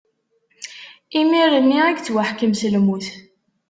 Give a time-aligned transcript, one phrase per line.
[1.19, 3.07] Imir-nni i yettwaḥkem s lmut.